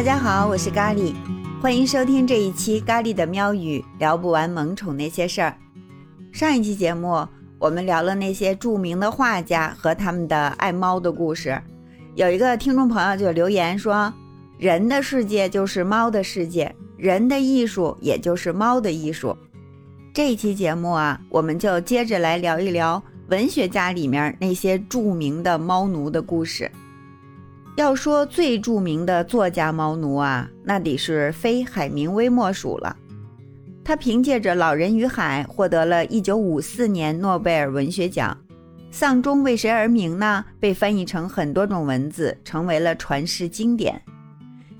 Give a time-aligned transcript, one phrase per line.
[0.00, 1.12] 大家好，我是咖喱，
[1.60, 5.54] 欢迎收听这一期咖喱的喵语，聊不完萌宠那些事儿。
[6.32, 7.22] 上一期节目
[7.58, 11.60] 我们聊了那些著名的画家和他们的爱猫的故事，
[12.14, 14.10] 有一个听众朋友就留言说
[14.56, 19.36] ：“人的世界就是猫的世界，人的艺术也就是猫的艺术。”
[20.14, 26.72] 这一期节目啊，我们就接着来聊一聊文学家里面那些著名的猫奴的故事。
[27.80, 32.94] 要说最著名的作家猫奴啊，那得是非海明威莫属了。
[33.82, 38.36] 他凭借着《老人与海》获得了一九五四年诺贝尔文学奖，
[38.90, 40.44] 《丧钟为谁而鸣》呢？
[40.60, 43.98] 被翻译成很多种文字，成为了传世经典。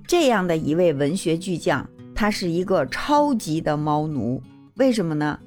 [0.07, 4.43] 这样的一位文学巨匠，他是一个超级的猫奴。
[4.75, 5.39] 为什么呢？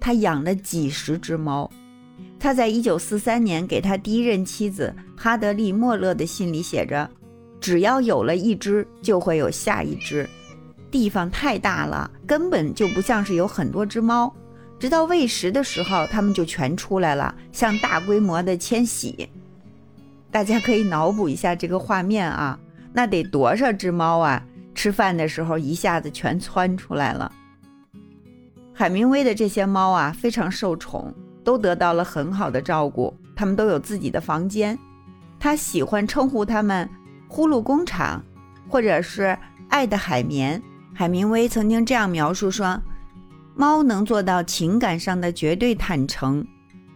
[0.00, 1.70] 他养了几十只猫。
[2.42, 7.08] 他在一九四三年给他第一任妻子哈德利·莫勒的信里写着
[7.60, 10.28] ：“只要有了一只，就会有下一只。
[10.90, 14.34] 地方太大了，根本就不像是有很多只猫。
[14.76, 19.28] 直到喂食的时候，它们就全出来了，像大规模的迁徙。
[20.32, 22.58] 大家可以脑补一下这个画面啊，
[22.92, 24.44] 那得多少只猫啊？
[24.74, 27.30] 吃饭的时候一下子全窜出来了。
[28.72, 31.14] 海明威的这些猫啊，非常受宠。”
[31.44, 34.78] 都得到了很好的照顾，他们都有自己的房间。
[35.38, 36.88] 他喜欢称呼他们
[37.28, 38.24] “呼噜工厂”
[38.68, 39.36] 或者是
[39.68, 40.62] “爱的海绵”。
[40.94, 42.80] 海明威曾经这样描述说
[43.56, 46.46] ：“猫能做到情感上的绝对坦诚，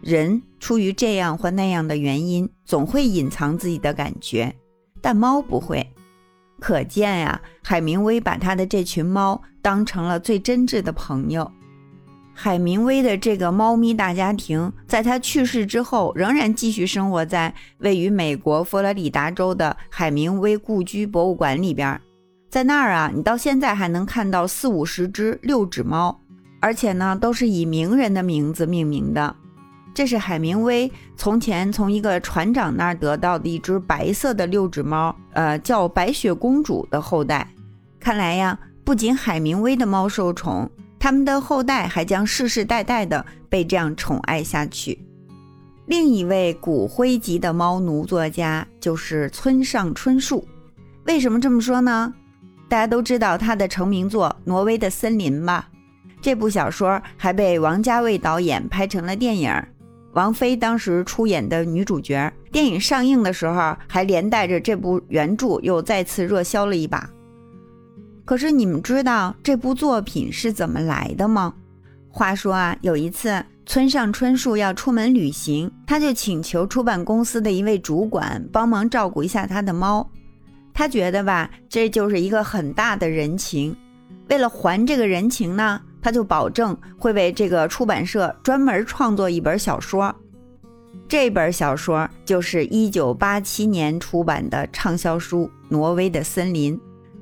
[0.01, 4.55] 人出于这样或那样的原因，总会隐藏自己的感觉，
[5.01, 5.85] 但猫不会。
[6.59, 11.51] 可见呀，海明威把他的这群猫当成了最真挚的朋友。”
[12.39, 21.99] 海明威的这个猫咪大家庭，在他去世之后，仍然继续生活在位于美国佛罗里达州的海明威故居博物馆里边。
[22.47, 26.21] 在那儿啊，你到现在还能看到四五十只六指猫，
[26.59, 29.35] 而且呢，都是以名人的名字命名的。
[29.95, 37.51] 这是海明威从前从一个船长那儿得到的一只白色的六指猫，呃，叫白雪公主的后代。
[37.99, 40.69] 看来呀，不仅海明威的猫受宠。
[40.99, 44.99] 他们的后代还将世世代代的被这样宠爱下去。
[45.85, 50.45] 另一位骨灰级的猫奴作家就是村上春树。
[51.05, 52.13] 为什么这么说呢？
[52.67, 55.69] 大家都知道他的成名作《挪威的森林》吧？
[56.19, 59.49] 这部小说还被王家卫导演拍成了电影，
[60.11, 62.29] 王菲当时出演的女主角。
[62.51, 67.09] 电影上映的时候，还连带着这部原著又再次热销了一把。
[68.27, 71.53] 可是你们知道这部作品是怎么来的吗？
[72.09, 80.05] 话说啊，有一次村上春树要出门旅行，他就请求出版公司的一位主管帮忙照顾一下他的猫。
[80.73, 83.73] 他觉得吧，这就是一个很大的人情。
[84.27, 90.13] 为了还这个人情呢，他就保证会为这个出版社专门创作一本小说。
[91.07, 96.77] 这本小说就是一九八七年出版的畅销书《挪威的森林》。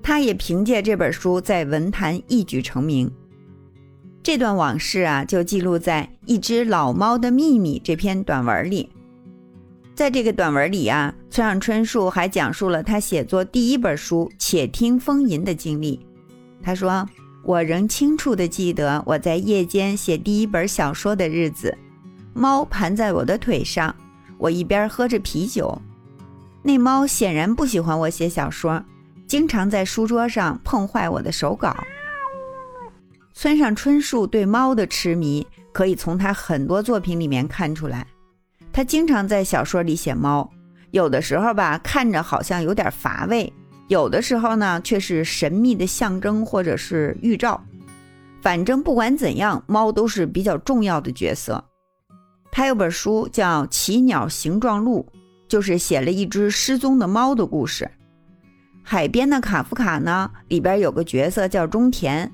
[0.05, 3.11] 他也凭借这本书在文坛一举成名。
[4.21, 8.87] 这段往事啊，就记录在《一只老猫的秘密》这篇短文里。
[9.95, 16.05] 在这个短文里啊，村上春树还讲述了他写作第一本书《且听风吟》的经历。
[16.61, 17.09] 他说
[17.43, 21.75] ：“我仍清楚地记得我在夜间写第一本小说的日子，
[22.35, 23.95] 猫盘在我的腿上，
[24.37, 25.81] 我一边喝着啤酒。
[26.61, 28.85] 那猫显然不喜欢我写小说。”
[29.27, 31.75] 经常在书桌上碰坏我的手稿。
[33.33, 38.05] 村上春树对猫的痴迷，可以从他很多作品里面看出来。
[38.71, 40.49] 他经常在小说里写猫，
[40.91, 43.51] 有的时候吧，看着好像有点乏味；
[43.87, 47.61] 有的时候呢，却是神秘的象征或者是预兆。
[48.41, 51.63] 反正不管怎样，猫都是比较重要的角色。
[52.51, 55.05] 他有本书叫《奇鸟形状录》，
[55.49, 57.89] 就是写了一只失踪的猫的故事。
[58.87, 60.29] 海边的卡夫卡呢？
[60.47, 62.29] 里边有个角色叫中田，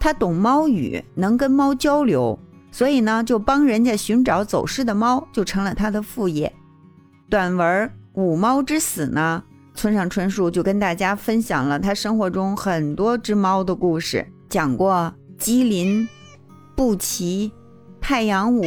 [0.00, 2.38] 他懂猫语，能跟猫交流，
[2.72, 6.50] 所以呢，就帮人家寻找走失的猫，就成了他的副业。
[7.28, 9.44] 短文《五猫之死》呢，
[9.74, 16.08] 村上春树就跟大家分享了他生活中很多只猫的故事，讲过基林、
[16.74, 17.52] 布奇、
[18.00, 18.64] 太阳舞、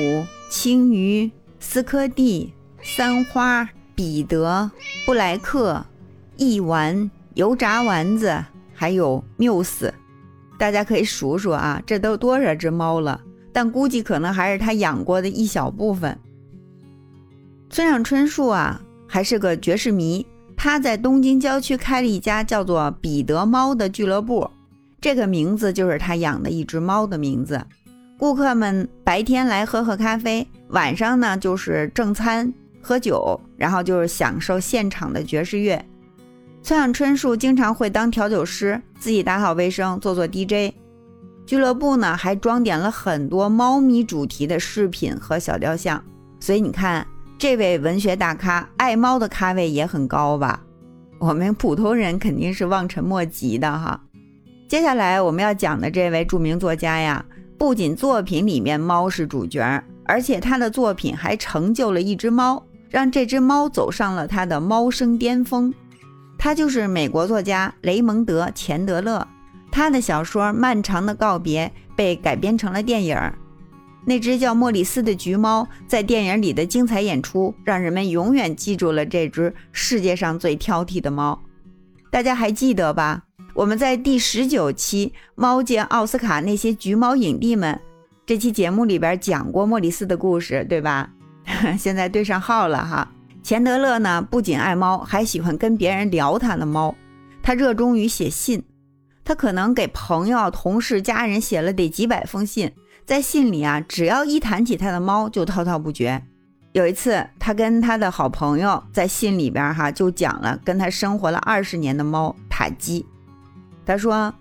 [0.51, 2.53] 青鱼、斯科蒂、
[2.83, 4.69] 三花、彼得、
[5.07, 5.83] 布莱克。
[6.37, 8.43] 一丸油炸丸子，
[8.73, 9.93] 还有缪斯，
[10.57, 13.19] 大家可以数数啊，这都多少只猫了？
[13.51, 16.17] 但估计可能还是他养过的一小部分。
[17.69, 20.25] 村上春树啊，还是个爵士迷，
[20.55, 24.49] 他在东京郊区开了一家叫做“彼得猫”的俱乐部，
[25.01, 27.59] 这个名字就是他养的一只猫的名字。
[28.17, 32.51] 顾客们白天来喝喝咖啡，晚上呢就是正餐、
[32.81, 35.83] 喝酒，然后就是享受现场的爵士乐。
[36.67, 40.73] 村上春树经常会当调酒师，自己打扫卫生，做做 DJ。
[41.45, 46.03] 俱乐部呢还装点了很多猫咪主题的饰品和小雕像，
[46.41, 47.07] 所以你看。
[47.37, 50.59] 这位文学大咖爱猫的咖位也很高吧？
[51.19, 54.01] 我们普通人肯定是望尘莫及的哈。
[54.67, 57.23] 接下来我们要讲的这位著名作家呀，
[57.57, 65.73] 不仅作品里面猫是主角，而且他的作品还成就了一只猫，让这只猫走上了他的猫生巅峰。
[66.37, 69.27] 他就是美国作家雷蒙德·钱德勒，
[69.71, 73.17] 他的小说《漫长的告别》被改编成了电影。
[74.05, 81.43] 那只叫莫里斯的橘猫在电影里的精彩演出，让人们永远记住了这只世界上最挑剔的猫。
[82.09, 83.23] 大家还记得吧？
[83.53, 87.73] 我们在第十九期《猫界奥斯卡那些橘猫影帝们》
[88.25, 91.09] 这期节目里边讲过莫里斯的故事，对吧？
[91.77, 93.11] 现在对上号了哈。
[93.47, 96.93] 钱德勒呢，不仅爱猫，还喜欢跟别人聊他的猫。
[97.41, 98.61] 他热衷于写信，
[99.23, 102.73] 他可能给朋友、同事、家人写了得几百封信。
[103.05, 106.21] 在信里啊，只要一谈起他的猫，就滔滔不绝。
[106.73, 113.05] 有一次，他跟他的好朋友在信里边哈，就讲了跟他生活了二十年的猫塔基。
[113.85, 114.33] 他说：“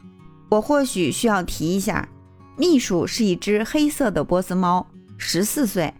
[0.51, 2.09] 我或许需要提一下，
[2.57, 4.85] 秘书是一只黑色的波斯猫，
[5.17, 5.95] 十四岁。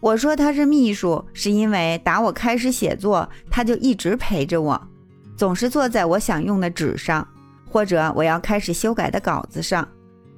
[0.00, 4.88] 我说他是秘书，是因为打我开始写作，他就一直陪着我，
[5.36, 7.26] 总是坐在我想用的纸上，
[7.68, 9.86] 或者我要开始修改的稿子上。”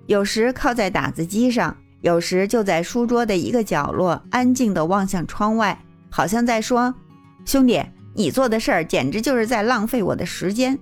[0.07, 5.81] 有时靠在打字机上，有时就在书桌的一个角落，安静地望向窗外，
[6.11, 6.93] 好像在说
[7.47, 7.81] ：“兄弟，
[8.15, 10.77] 你做的事儿简直就是在浪费我的时间。”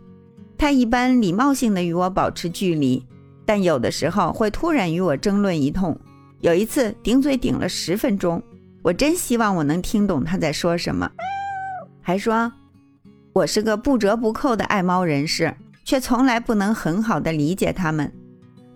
[0.56, 3.06] 他一般礼貌性地与我保持距离，
[3.44, 5.94] 但有的时候会突然与我争论一通。
[6.40, 8.42] 有一次顶嘴顶了十分钟，
[8.82, 11.10] 我真希望我能听懂他在说什么。
[12.00, 12.50] 还说
[13.34, 15.54] ：“我是个不折不扣的爱猫人士，
[15.84, 18.10] 却从来不能很好地理解他们。”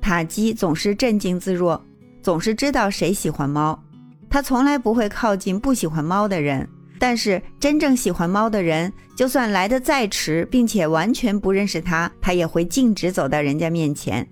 [0.01, 1.83] 塔基总是镇静自若，
[2.23, 3.83] 总是知道谁喜欢猫。
[4.29, 6.69] 他从来不会靠近不喜欢猫的人，
[6.99, 14.29] 但是真正喜欢猫的人，就算来的再迟，并且完全不认识他，他也会径直走到人家面前。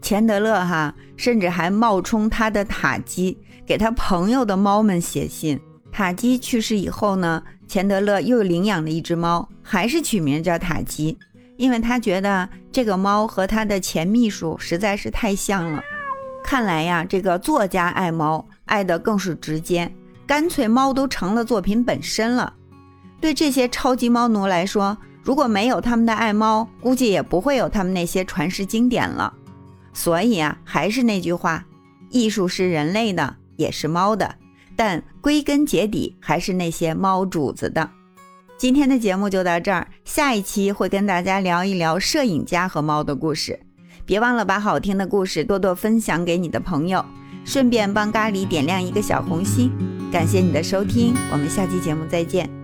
[0.00, 5.60] 钱德勒哈，甚至还冒充他的塔基，给他朋友的猫们写信。
[5.92, 11.18] 塔基去世以后呢，钱德勒又领养了一只猫，还是取名叫塔基。
[11.56, 15.82] 因为他觉得这个猫和他的前秘书实在是太像了，
[16.42, 19.92] 看来呀，这个作家爱猫爱的更是直接，
[20.26, 22.54] 干脆猫都成了作品本身了。
[23.20, 29.30] 对这些超级猫奴来说，如果没有他们的爱猫，估计也不会有他们那些传世经典了。
[29.92, 31.64] 所以啊，还是那句话，
[32.10, 34.36] 艺术是人类的，也是猫的，
[34.76, 37.90] 但归根结底还是那些猫主子的。
[38.56, 43.58] 今天的节目就到这儿，下一期会跟大家聊一聊摄影家和猫的故事。
[44.04, 47.04] 别忘了把好听的故事多多分享给你的朋友，
[47.44, 49.70] 顺便帮咖喱点亮一个小红心。
[50.12, 52.59] 感谢你的收听，我们下期节目再见。